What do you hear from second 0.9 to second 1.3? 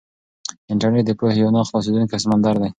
د